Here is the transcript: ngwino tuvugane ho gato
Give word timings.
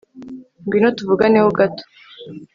ngwino 0.63 0.89
tuvugane 0.97 1.37
ho 1.43 1.49
gato 1.59 1.83